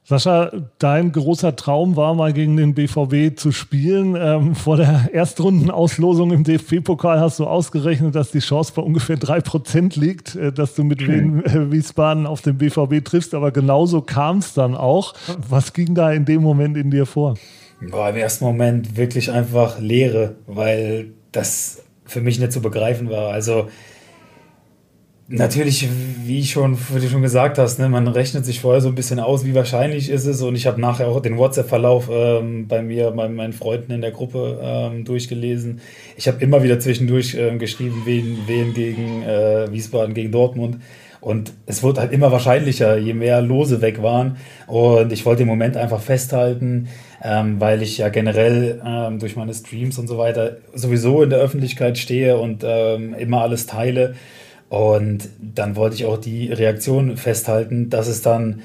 [0.08, 4.14] Sascha, dein großer Traum war mal gegen den BVB zu spielen.
[4.16, 9.40] Ähm, vor der Erstrundenauslosung im DFB-Pokal hast du ausgerechnet, dass die Chance bei ungefähr drei
[9.40, 13.34] Prozent liegt, äh, dass du mit Wien äh, Wiesbaden auf den BVB triffst.
[13.34, 15.14] Aber genauso kam es dann auch.
[15.48, 17.34] Was ging da in dem Moment in dir vor?
[17.90, 23.32] Boah, im ersten Moment wirklich einfach Leere, weil das für mich nicht zu begreifen war.
[23.32, 23.66] Also
[25.28, 25.88] Natürlich,
[26.24, 29.18] wie schon, wie du schon gesagt hast, ne, man rechnet sich vorher so ein bisschen
[29.18, 30.40] aus, wie wahrscheinlich ist es.
[30.40, 34.12] Und ich habe nachher auch den WhatsApp-Verlauf ähm, bei mir, bei meinen Freunden in der
[34.12, 35.80] Gruppe ähm, durchgelesen.
[36.16, 40.76] Ich habe immer wieder zwischendurch ähm, geschrieben, wen, wen gegen äh, Wiesbaden, gegen Dortmund.
[41.20, 44.36] Und es wurde halt immer wahrscheinlicher, je mehr Lose weg waren.
[44.68, 46.86] Und ich wollte den Moment einfach festhalten,
[47.20, 51.40] ähm, weil ich ja generell ähm, durch meine Streams und so weiter sowieso in der
[51.40, 54.14] Öffentlichkeit stehe und ähm, immer alles teile.
[54.68, 58.62] Und dann wollte ich auch die Reaktion festhalten, dass es dann,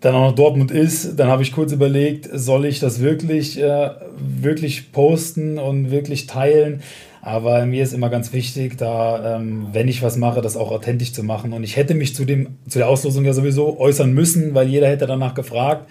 [0.00, 1.18] dann auch noch Dortmund ist.
[1.18, 6.82] Dann habe ich kurz überlegt, soll ich das wirklich, äh, wirklich posten und wirklich teilen?
[7.22, 11.12] Aber mir ist immer ganz wichtig, da, ähm, wenn ich was mache, das auch authentisch
[11.12, 11.52] zu machen.
[11.52, 14.88] Und ich hätte mich zu, dem, zu der Auslosung ja sowieso äußern müssen, weil jeder
[14.88, 15.86] hätte danach gefragt.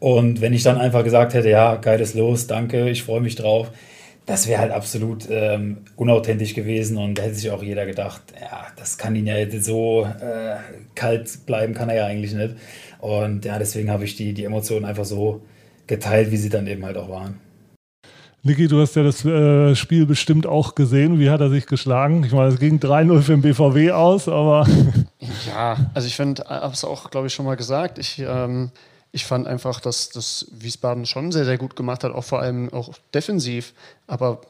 [0.00, 3.70] Und wenn ich dann einfach gesagt hätte, ja, geiles Los, danke, ich freue mich drauf,
[4.26, 8.66] das wäre halt absolut ähm, unauthentisch gewesen und da hätte sich auch jeder gedacht, ja,
[8.76, 10.56] das kann ihn ja jetzt so äh,
[10.94, 12.54] kalt bleiben, kann er ja eigentlich nicht.
[13.00, 15.42] Und ja, deswegen habe ich die, die Emotionen einfach so
[15.86, 17.38] geteilt, wie sie dann eben halt auch waren.
[18.42, 21.18] Niki, du hast ja das äh, Spiel bestimmt auch gesehen.
[21.18, 22.24] Wie hat er sich geschlagen?
[22.24, 24.66] Ich meine, es ging 3-0 für den BVW aus, aber.
[25.48, 27.98] ja, also ich finde, ich habe es auch, glaube ich, schon mal gesagt.
[27.98, 28.70] Ich ähm,
[29.14, 32.72] ich fand einfach, dass das Wiesbaden schon sehr, sehr gut gemacht hat, auch vor allem
[32.72, 33.72] auch defensiv.
[34.08, 34.40] Aber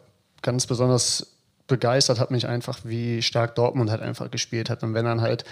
[0.40, 1.26] ganz besonders
[1.66, 4.82] begeistert hat mich einfach, wie stark Dortmund halt einfach gespielt hat.
[4.82, 5.44] Und wenn dann halt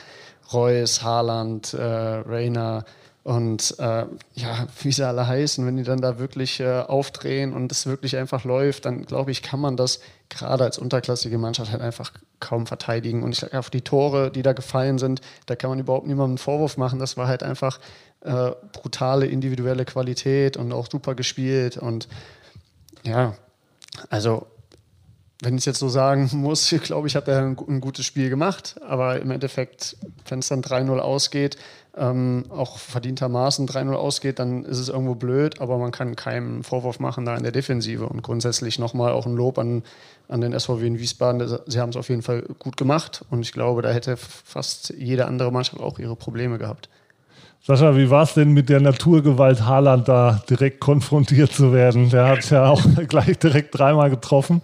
[0.50, 2.86] Reus, Haaland, äh, Reiner
[3.22, 7.70] und äh, ja, wie sie alle heißen, wenn die dann da wirklich äh, aufdrehen und
[7.70, 11.82] es wirklich einfach läuft, dann glaube ich, kann man das gerade als unterklassige Mannschaft halt
[11.82, 13.22] einfach kaum verteidigen.
[13.22, 16.30] Und ich sage, auf die Tore, die da gefallen sind, da kann man überhaupt niemandem
[16.30, 16.98] einen Vorwurf machen.
[16.98, 17.78] Das war halt einfach
[18.24, 21.76] äh, brutale individuelle Qualität und auch super gespielt.
[21.76, 22.08] Und
[23.02, 23.34] ja,
[24.10, 24.46] also
[25.42, 28.76] wenn ich jetzt so sagen muss, ich glaube, ich habe ein, ein, gutes Spiel gemacht,
[28.86, 29.96] aber im Endeffekt,
[30.28, 31.56] wenn es dann 3-0 ausgeht,
[31.94, 37.00] ähm, auch verdientermaßen 3-0 ausgeht, dann ist es irgendwo blöd, aber man kann keinen Vorwurf
[37.00, 38.06] machen da in der Defensive.
[38.06, 39.82] Und grundsätzlich nochmal auch ein Lob an,
[40.28, 41.58] an den SVW in Wiesbaden.
[41.66, 45.26] Sie haben es auf jeden Fall gut gemacht und ich glaube, da hätte fast jede
[45.26, 46.88] andere Mannschaft auch ihre Probleme gehabt.
[47.64, 52.10] Sascha, wie war es denn mit der Naturgewalt Haaland da direkt konfrontiert zu werden?
[52.10, 54.62] Der hat ja auch gleich direkt dreimal getroffen.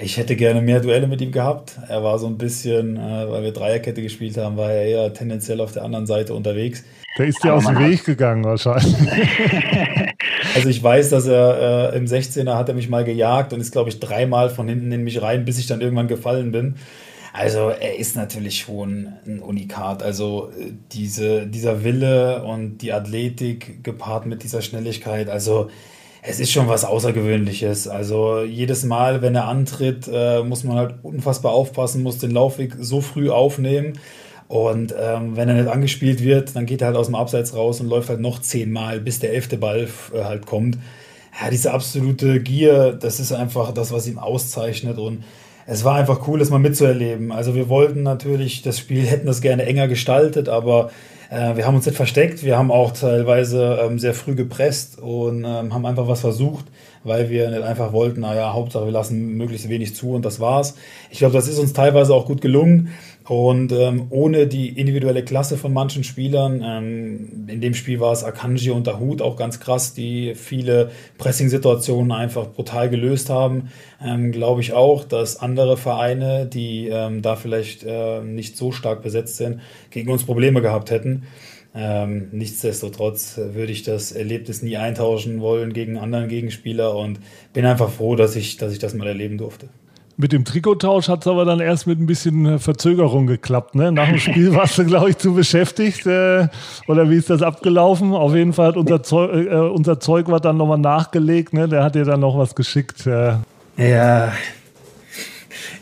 [0.00, 1.78] Ich hätte gerne mehr Duelle mit ihm gehabt.
[1.88, 5.60] Er war so ein bisschen, äh, weil wir Dreierkette gespielt haben, war er eher tendenziell
[5.60, 6.84] auf der anderen Seite unterwegs.
[7.18, 8.96] Der ist ja aus dem Weg gegangen wahrscheinlich.
[10.54, 13.72] also ich weiß, dass er äh, im 16er hat er mich mal gejagt und ist,
[13.72, 16.76] glaube ich, dreimal von hinten in mich rein, bis ich dann irgendwann gefallen bin.
[17.32, 20.02] Also er ist natürlich schon ein Unikat.
[20.02, 25.68] Also äh, diese, dieser Wille und die Athletik gepaart mit dieser Schnelligkeit, also
[26.22, 27.88] es ist schon was Außergewöhnliches.
[27.88, 32.74] Also jedes Mal, wenn er antritt, äh, muss man halt unfassbar aufpassen, muss den Laufweg
[32.78, 33.98] so früh aufnehmen.
[34.48, 37.80] Und ähm, wenn er nicht angespielt wird, dann geht er halt aus dem Abseits raus
[37.80, 40.76] und läuft halt noch zehnmal, bis der elfte Ball äh, halt kommt.
[41.40, 44.98] Ja, diese absolute Gier, das ist einfach das, was ihn auszeichnet.
[44.98, 45.22] Und
[45.70, 47.30] es war einfach cool, das mal mitzuerleben.
[47.30, 50.90] Also wir wollten natürlich das Spiel, hätten das gerne enger gestaltet, aber
[51.30, 52.42] äh, wir haben uns nicht versteckt.
[52.42, 56.64] Wir haben auch teilweise ähm, sehr früh gepresst und ähm, haben einfach was versucht,
[57.04, 60.74] weil wir nicht einfach wollten, naja, Hauptsache wir lassen möglichst wenig zu und das war's.
[61.08, 62.88] Ich glaube, das ist uns teilweise auch gut gelungen.
[63.30, 68.24] Und ähm, ohne die individuelle Klasse von manchen Spielern, ähm, in dem Spiel war es
[68.24, 73.70] Akanji und Dahut auch ganz krass, die viele Pressing-Situationen einfach brutal gelöst haben,
[74.04, 79.00] ähm, glaube ich auch, dass andere Vereine, die ähm, da vielleicht äh, nicht so stark
[79.00, 81.22] besetzt sind, gegen uns Probleme gehabt hätten.
[81.72, 87.20] Ähm, nichtsdestotrotz würde ich das Erlebnis nie eintauschen wollen gegen anderen Gegenspieler und
[87.52, 89.68] bin einfach froh, dass ich, dass ich das mal erleben durfte.
[90.16, 93.74] Mit dem Trikottausch hat es aber dann erst mit ein bisschen äh, Verzögerung geklappt.
[93.74, 93.90] Ne?
[93.90, 96.06] Nach dem Spiel warst du, glaube ich, zu beschäftigt.
[96.06, 96.48] Äh,
[96.86, 98.12] oder wie ist das abgelaufen?
[98.12, 101.52] Auf jeden Fall hat unser Zeug, äh, unser Zeug war dann nochmal nachgelegt.
[101.52, 101.68] Ne?
[101.68, 103.06] Der hat dir dann noch was geschickt.
[103.06, 103.34] Äh.
[103.76, 104.32] Ja,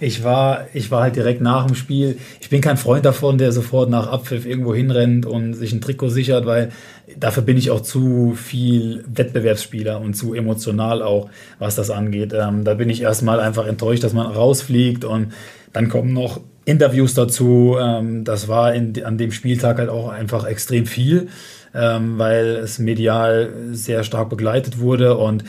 [0.00, 2.18] ich war, ich war halt direkt nach dem Spiel.
[2.40, 6.10] Ich bin kein Freund davon, der sofort nach Abpfiff irgendwo hinrennt und sich ein Trikot
[6.10, 6.70] sichert, weil
[7.16, 12.32] dafür bin ich auch zu viel Wettbewerbsspieler und zu emotional auch, was das angeht.
[12.34, 15.32] Ähm, da bin ich erstmal einfach enttäuscht, dass man rausfliegt und
[15.72, 17.76] dann kommen noch Interviews dazu.
[17.80, 21.28] Ähm, das war in, an dem Spieltag halt auch einfach extrem viel,
[21.74, 25.44] ähm, weil es medial sehr stark begleitet wurde und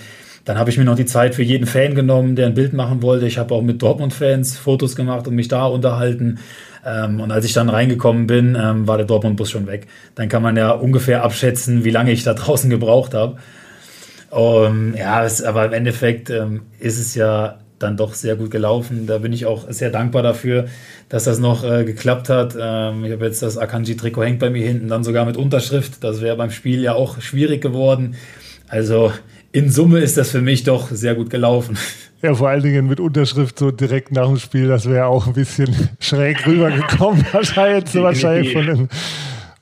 [0.49, 3.03] dann habe ich mir noch die Zeit für jeden Fan genommen, der ein Bild machen
[3.03, 3.27] wollte.
[3.27, 6.39] Ich habe auch mit Dortmund-Fans Fotos gemacht und mich da unterhalten.
[6.83, 9.85] Ähm, und als ich dann reingekommen bin, ähm, war der Dortmund-Bus schon weg.
[10.15, 13.37] Dann kann man ja ungefähr abschätzen, wie lange ich da draußen gebraucht habe.
[14.31, 19.05] Um, ja, es, aber im Endeffekt ähm, ist es ja dann doch sehr gut gelaufen.
[19.05, 20.65] Da bin ich auch sehr dankbar dafür,
[21.09, 22.55] dass das noch äh, geklappt hat.
[22.59, 26.03] Ähm, ich habe jetzt das Akanji-Trikot hängt bei mir hinten, dann sogar mit Unterschrift.
[26.03, 28.15] Das wäre beim Spiel ja auch schwierig geworden.
[28.67, 29.11] Also
[29.51, 31.77] in Summe ist das für mich doch sehr gut gelaufen.
[32.21, 35.31] Ja, vor allen Dingen mit Unterschrift so direkt nach dem Spiel, das wäre auch ein
[35.31, 37.25] bisschen schräg rübergekommen.
[37.31, 38.89] wahrscheinlich, wahrscheinlich von den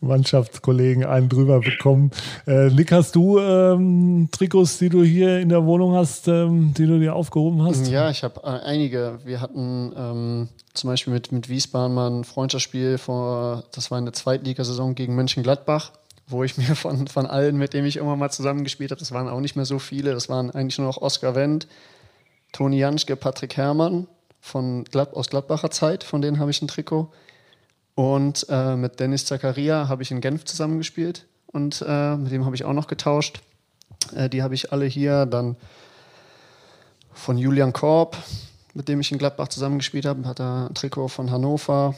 [0.01, 2.09] Mannschaftskollegen einen drüber bekommen.
[2.47, 6.87] Äh, Nick, hast du ähm, Trikots, die du hier in der Wohnung hast, ähm, die
[6.87, 7.87] du dir aufgehoben hast?
[7.91, 9.19] Ja, ich habe äh, einige.
[9.23, 14.05] Wir hatten ähm, zum Beispiel mit, mit Wiesbaden mal ein Freundschaftsspiel vor, das war in
[14.05, 15.91] der Zweitligasaison gegen Mönchengladbach
[16.27, 19.29] wo ich mir von, von allen, mit denen ich irgendwann mal zusammengespielt habe, das waren
[19.29, 21.67] auch nicht mehr so viele, das waren eigentlich nur noch Oskar Wendt,
[22.51, 24.07] Toni Janschke, Patrick Herrmann
[24.39, 27.11] von Glad aus Gladbacher Zeit, von denen habe ich ein Trikot.
[27.95, 32.55] Und äh, mit Dennis Zakaria habe ich in Genf zusammengespielt und äh, mit dem habe
[32.55, 33.41] ich auch noch getauscht.
[34.15, 35.25] Äh, die habe ich alle hier.
[35.25, 35.55] Dann
[37.11, 38.17] von Julian Korb,
[38.73, 41.95] mit dem ich in Gladbach zusammengespielt habe, hat er ein Trikot von Hannover.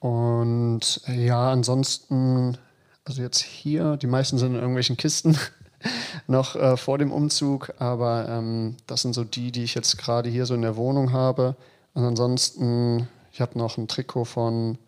[0.00, 2.58] Und ja, ansonsten,
[3.04, 5.38] also jetzt hier, die meisten sind in irgendwelchen Kisten
[6.26, 10.30] noch äh, vor dem Umzug, aber ähm, das sind so die, die ich jetzt gerade
[10.30, 11.56] hier so in der Wohnung habe.
[11.92, 14.78] Und ansonsten, ich habe noch ein Trikot von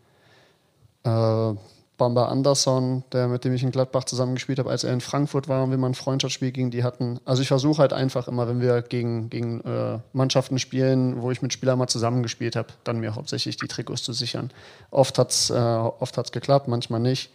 [1.04, 1.54] äh,
[1.98, 5.64] Bamba Anderson, der mit dem ich in Gladbach zusammengespielt habe, als er in Frankfurt war
[5.64, 7.20] und wir mal ein Freundschaftsspiel gegen die hatten.
[7.24, 11.42] Also ich versuche halt einfach immer, wenn wir gegen, gegen äh, Mannschaften spielen, wo ich
[11.42, 14.50] mit Spielern mal zusammengespielt habe, dann mir hauptsächlich die Trikots zu sichern.
[14.90, 17.30] Oft hat es äh, geklappt, manchmal nicht.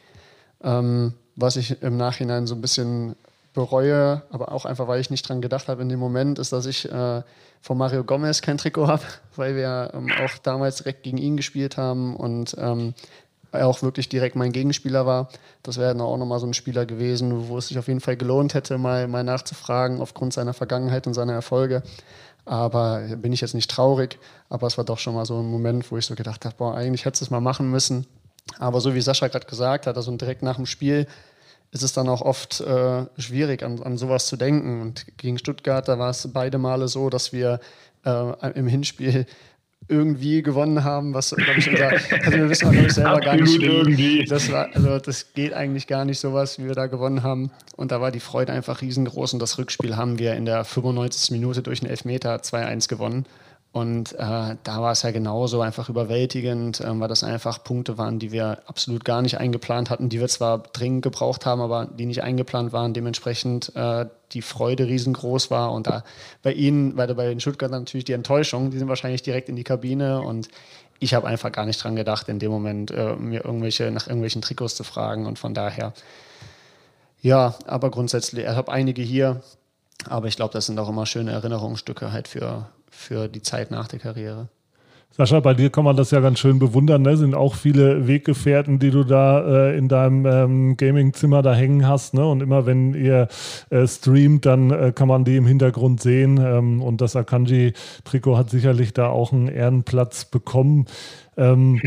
[0.63, 3.15] Ähm, was ich im Nachhinein so ein bisschen
[3.53, 6.65] bereue, aber auch einfach, weil ich nicht dran gedacht habe in dem Moment, ist, dass
[6.65, 7.21] ich äh,
[7.61, 9.03] von Mario Gomez kein Trikot habe,
[9.35, 12.93] weil wir ähm, auch damals direkt gegen ihn gespielt haben und ähm,
[13.51, 15.27] er auch wirklich direkt mein Gegenspieler war.
[15.63, 18.15] Das wäre dann auch nochmal so ein Spieler gewesen, wo es sich auf jeden Fall
[18.15, 21.83] gelohnt hätte, mal, mal nachzufragen aufgrund seiner Vergangenheit und seiner Erfolge.
[22.45, 24.17] Aber bin ich jetzt nicht traurig,
[24.49, 26.75] aber es war doch schon mal so ein Moment, wo ich so gedacht habe, boah,
[26.75, 28.07] eigentlich hättest du es mal machen müssen.
[28.59, 31.07] Aber so wie Sascha gerade gesagt hat, also direkt nach dem Spiel
[31.71, 34.81] ist es dann auch oft äh, schwierig, an, an sowas zu denken.
[34.81, 37.59] Und gegen Stuttgart, da war es beide Male so, dass wir
[38.05, 39.25] äh, im Hinspiel
[39.87, 41.89] irgendwie gewonnen haben, was glaube ich unser,
[42.25, 44.25] also wir wissen glaube ich selber gar nicht irgendwie.
[44.25, 47.51] Das war, also das geht eigentlich gar nicht sowas, wie wir da gewonnen haben.
[47.75, 51.31] Und da war die Freude einfach riesengroß und das Rückspiel haben wir in der 95.
[51.31, 53.25] Minute durch einen Elfmeter 2-1 gewonnen.
[53.73, 54.17] Und äh,
[54.63, 58.59] da war es ja genauso einfach überwältigend, äh, weil das einfach Punkte waren, die wir
[58.65, 62.73] absolut gar nicht eingeplant hatten, die wir zwar dringend gebraucht haben, aber die nicht eingeplant
[62.73, 62.93] waren.
[62.93, 65.71] Dementsprechend äh, die Freude riesengroß war.
[65.71, 66.03] Und da
[66.43, 69.63] bei ihnen, weil bei den Stuttgartern natürlich die Enttäuschung, die sind wahrscheinlich direkt in die
[69.63, 70.49] Kabine und
[70.99, 74.41] ich habe einfach gar nicht dran gedacht, in dem Moment äh, mir irgendwelche nach irgendwelchen
[74.41, 75.25] Trikots zu fragen.
[75.25, 75.93] Und von daher,
[77.21, 79.41] ja, aber grundsätzlich, ich habe einige hier,
[80.07, 83.87] aber ich glaube, das sind auch immer schöne Erinnerungsstücke halt für, für die Zeit nach
[83.87, 84.49] der Karriere.
[85.13, 87.01] Sascha, bei dir kann man das ja ganz schön bewundern.
[87.01, 87.17] Ne?
[87.17, 92.13] Sind auch viele Weggefährten, die du da äh, in deinem ähm, Gaming-Zimmer da hängen hast.
[92.13, 92.25] Ne?
[92.25, 93.27] Und immer wenn ihr
[93.69, 96.37] äh, streamt, dann äh, kann man die im Hintergrund sehen.
[96.37, 100.85] Ähm, und das Akanji-Trikot hat sicherlich da auch einen Ehrenplatz bekommen.
[101.35, 101.81] Ähm,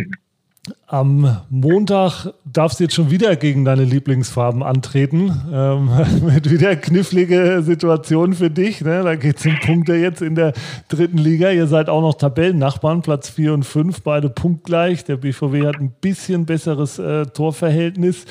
[0.86, 5.30] am Montag darfst du jetzt schon wieder gegen deine Lieblingsfarben antreten.
[5.52, 5.90] Ähm,
[6.26, 8.80] mit wieder knifflige Situation für dich.
[8.80, 9.02] Ne?
[9.02, 10.52] Da geht es um Punkte jetzt in der
[10.88, 11.50] dritten Liga.
[11.50, 15.04] Ihr seid auch noch Tabellennachbarn, Platz 4 und 5, beide punktgleich.
[15.04, 18.24] Der BVW hat ein bisschen besseres äh, Torverhältnis.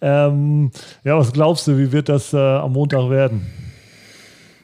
[0.00, 0.72] Ähm,
[1.04, 3.46] ja, was glaubst du, wie wird das äh, am Montag werden?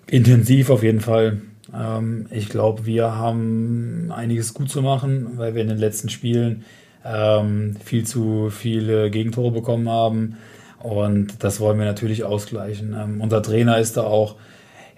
[0.08, 1.40] Intensiv auf jeden Fall.
[1.74, 6.64] Ähm, ich glaube, wir haben einiges gut zu machen, weil wir in den letzten Spielen
[7.04, 10.36] ähm, viel zu viele Gegentore bekommen haben.
[10.82, 12.94] Und das wollen wir natürlich ausgleichen.
[12.98, 14.36] Ähm, unser Trainer ist da auch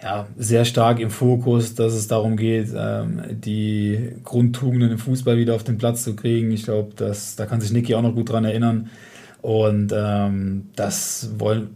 [0.03, 5.55] ja, sehr stark im Fokus, dass es darum geht, ähm, die Grundtugenden im Fußball wieder
[5.55, 6.51] auf den Platz zu kriegen.
[6.53, 8.91] Ich glaube, da kann sich Niki auch noch gut dran erinnern.
[9.41, 11.71] Und ähm, das wollen,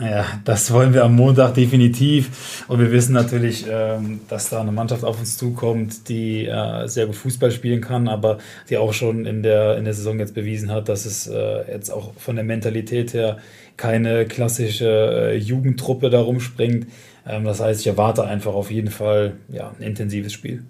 [0.00, 2.64] ja, das wollen wir am Montag definitiv.
[2.66, 7.06] Und wir wissen natürlich, ähm, dass da eine Mannschaft auf uns zukommt, die äh, sehr
[7.06, 8.38] gut Fußball spielen kann, aber
[8.70, 11.90] die auch schon in der, in der Saison jetzt bewiesen hat, dass es äh, jetzt
[11.90, 13.36] auch von der Mentalität her
[13.76, 16.86] keine klassische äh, Jugendtruppe da rumspringt.
[17.26, 20.64] Ähm, das heißt, ich erwarte einfach auf jeden Fall ja, ein intensives Spiel.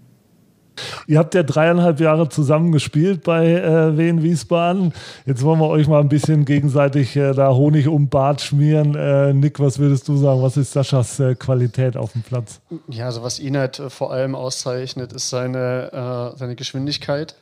[1.07, 4.93] Ihr habt ja dreieinhalb Jahre zusammen gespielt bei äh, Wien Wiesbaden.
[5.27, 8.95] Jetzt wollen wir euch mal ein bisschen gegenseitig äh, da Honig um Bart schmieren.
[8.95, 10.43] Äh, Nick, was würdest du sagen?
[10.43, 12.61] Was ist Saschas äh, Qualität auf dem Platz?
[12.89, 17.35] Ja, also was ihn halt äh, vor allem auszeichnet, ist seine, äh, seine Geschwindigkeit.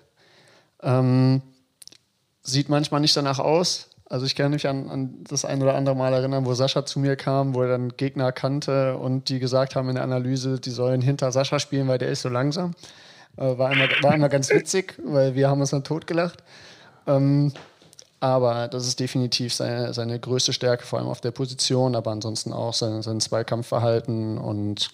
[0.83, 1.43] Ähm,
[2.43, 5.95] sieht manchmal nicht danach aus, Also ich kann mich an, an, das ein oder andere
[5.95, 9.77] Mal erinnern, wo Sascha zu mir kam, wo er dann Gegner kannte und die gesagt
[9.77, 12.73] haben in der Analyse, die sollen hinter Sascha spielen, weil der ist so langsam.
[13.37, 16.43] Äh, war, immer, war immer ganz witzig, weil wir haben uns dann totgelacht.
[17.07, 17.53] Ähm,
[18.21, 22.53] aber das ist definitiv seine, seine größte Stärke, vor allem auf der Position, aber ansonsten
[22.53, 24.91] auch sein, sein Zweikampfverhalten und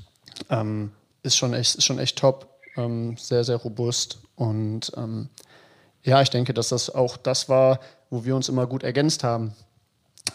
[0.48, 0.92] ähm,
[1.24, 4.18] ist, schon echt, ist schon echt top, ähm, sehr, sehr robust.
[4.36, 5.28] Und ähm,
[6.04, 9.54] ja, ich denke, dass das auch das war, wo wir uns immer gut ergänzt haben.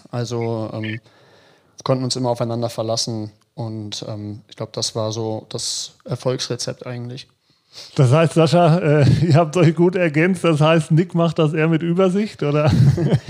[0.09, 0.99] Also ähm,
[1.83, 7.27] konnten uns immer aufeinander verlassen und ähm, ich glaube, das war so das Erfolgsrezept eigentlich.
[7.95, 10.43] Das heißt, Sascha, äh, ihr habt euch gut ergänzt.
[10.43, 12.71] Das heißt, Nick macht das eher mit Übersicht, oder?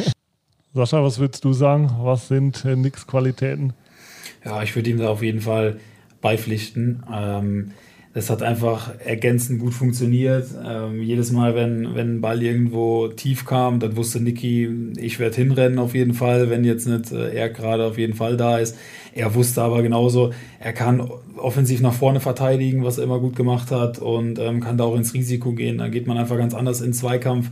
[0.73, 1.91] Sascha, was würdest du sagen?
[1.99, 3.73] Was sind äh, Nicks Qualitäten?
[4.43, 5.79] Ja, ich würde ihm da auf jeden Fall
[6.21, 7.03] beipflichten.
[7.11, 7.71] Ähm,
[8.13, 10.47] das hat einfach ergänzend gut funktioniert.
[10.65, 15.35] Ähm, jedes Mal, wenn, wenn ein Ball irgendwo tief kam, dann wusste Niki, ich werde
[15.35, 18.77] hinrennen auf jeden Fall, wenn jetzt nicht äh, er gerade auf jeden Fall da ist.
[19.13, 23.71] Er wusste aber genauso, er kann offensiv nach vorne verteidigen, was er immer gut gemacht
[23.71, 25.79] hat und ähm, kann da auch ins Risiko gehen.
[25.79, 27.49] Dann geht man einfach ganz anders in Zweikampf.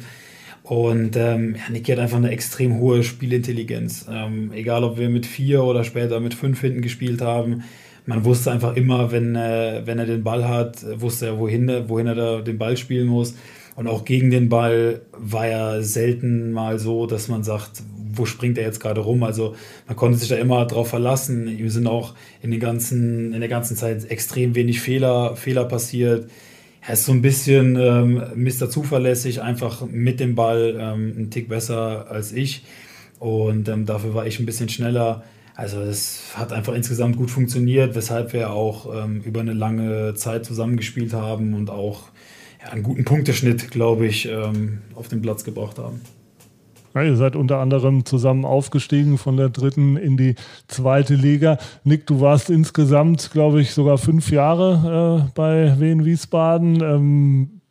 [0.63, 4.05] Und ähm, ja, Niki hat einfach eine extrem hohe Spielintelligenz.
[4.11, 7.63] Ähm, egal, ob wir mit vier oder später mit fünf hinten gespielt haben
[8.09, 12.07] man wusste einfach immer, wenn, äh, wenn er den Ball hat, wusste er, wohin, wohin
[12.07, 13.35] er da den Ball spielen muss.
[13.75, 18.57] Und auch gegen den Ball war er selten mal so, dass man sagt, wo springt
[18.57, 19.23] er jetzt gerade rum?
[19.23, 19.55] Also
[19.87, 21.47] man konnte sich da immer drauf verlassen.
[21.47, 26.29] Ihm sind auch in, den ganzen, in der ganzen Zeit extrem wenig Fehler, Fehler passiert.
[26.81, 28.69] Er ist so ein bisschen ähm, Mr.
[28.69, 32.63] Zuverlässig, einfach mit dem Ball ähm, ein Tick besser als ich.
[33.19, 35.23] Und ähm, dafür war ich ein bisschen schneller.
[35.55, 40.45] Also es hat einfach insgesamt gut funktioniert, weshalb wir auch ähm, über eine lange Zeit
[40.45, 42.03] zusammengespielt haben und auch
[42.61, 45.99] ja, einen guten Punkteschnitt, glaube ich, ähm, auf den Platz gebracht haben.
[46.95, 50.35] Ja, ihr seid unter anderem zusammen aufgestiegen von der dritten in die
[50.67, 51.57] zweite Liga.
[51.83, 56.81] Nick, du warst insgesamt, glaube ich, sogar fünf Jahre äh, bei Wien Wiesbaden.
[56.81, 57.61] Ähm,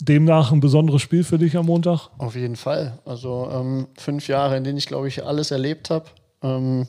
[0.00, 2.08] demnach ein besonderes Spiel für dich am Montag?
[2.18, 2.98] Auf jeden Fall.
[3.04, 6.06] Also ähm, fünf Jahre, in denen ich, glaube ich, alles erlebt habe.
[6.42, 6.86] Ähm,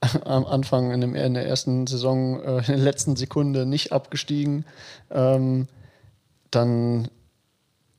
[0.24, 4.64] am Anfang in, dem, in der ersten Saison äh, in der letzten Sekunde nicht abgestiegen.
[5.10, 5.68] Ähm,
[6.50, 7.08] dann,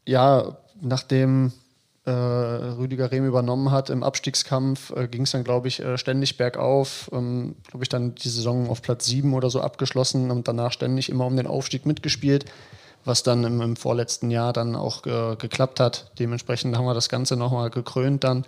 [0.07, 1.51] ja, nachdem
[2.05, 6.37] äh, Rüdiger Rehm übernommen hat im Abstiegskampf, äh, ging es dann, glaube ich, äh, ständig
[6.37, 7.09] bergauf.
[7.11, 11.09] Ähm, glaube ich, dann die Saison auf Platz 7 oder so abgeschlossen und danach ständig
[11.09, 12.45] immer um den Aufstieg mitgespielt,
[13.05, 16.11] was dann im, im vorletzten Jahr dann auch geklappt hat.
[16.17, 18.45] Dementsprechend haben wir das Ganze nochmal gekrönt dann.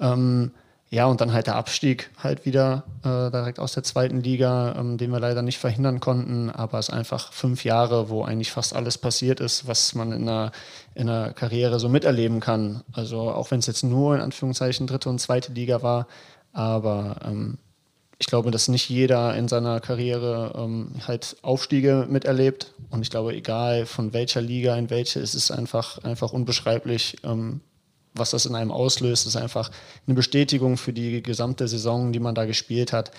[0.00, 0.52] Ähm,
[0.92, 4.98] ja, und dann halt der Abstieg halt wieder äh, direkt aus der zweiten Liga, ähm,
[4.98, 6.50] den wir leider nicht verhindern konnten.
[6.50, 10.28] Aber es ist einfach fünf Jahre, wo eigentlich fast alles passiert ist, was man in
[10.28, 10.52] einer,
[10.94, 12.82] in einer Karriere so miterleben kann.
[12.92, 16.08] Also auch wenn es jetzt nur in Anführungszeichen dritte und zweite Liga war.
[16.52, 17.56] Aber ähm,
[18.18, 22.74] ich glaube, dass nicht jeder in seiner Karriere ähm, halt Aufstiege miterlebt.
[22.90, 27.62] Und ich glaube, egal von welcher Liga in welche, ist es einfach, einfach unbeschreiblich, ähm,
[28.14, 29.70] was das in einem auslöst, ist einfach
[30.06, 33.10] eine Bestätigung für die gesamte Saison, die man da gespielt hat.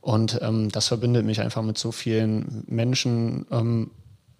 [0.00, 3.90] Und ähm, das verbindet mich einfach mit so vielen Menschen, ähm,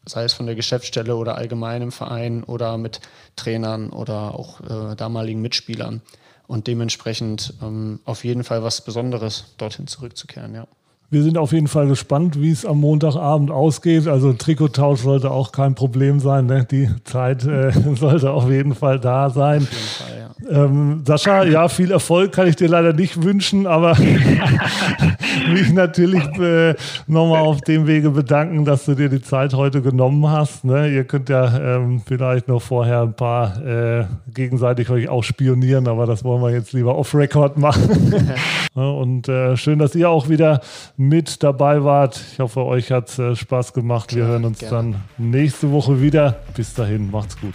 [0.04, 3.00] sei es von der Geschäftsstelle oder allgemein im Verein oder mit
[3.34, 6.02] Trainern oder auch äh, damaligen Mitspielern.
[6.46, 10.68] Und dementsprechend ähm, auf jeden Fall was Besonderes, dorthin zurückzukehren, ja.
[11.08, 14.08] Wir sind auf jeden Fall gespannt, wie es am Montagabend ausgeht.
[14.08, 16.46] Also Trikottausch sollte auch kein Problem sein.
[16.46, 16.66] Ne?
[16.68, 19.62] Die Zeit äh, sollte auf jeden Fall da sein.
[19.62, 20.25] Auf jeden Fall, ja.
[20.48, 23.96] Ähm, Sascha, ja, viel Erfolg kann ich dir leider nicht wünschen, aber
[25.52, 26.74] mich natürlich äh,
[27.06, 30.64] nochmal auf dem Wege bedanken, dass du dir die Zeit heute genommen hast.
[30.64, 30.92] Ne?
[30.92, 36.04] Ihr könnt ja ähm, vielleicht noch vorher ein paar äh, gegenseitig euch auch spionieren, aber
[36.04, 38.14] das wollen wir jetzt lieber off-Record machen.
[38.74, 40.60] Und äh, schön, dass ihr auch wieder
[40.98, 42.20] mit dabei wart.
[42.32, 44.14] Ich hoffe, euch hat es äh, Spaß gemacht.
[44.14, 44.76] Wir hören uns gerne.
[44.76, 46.36] dann nächste Woche wieder.
[46.54, 47.54] Bis dahin, macht's gut.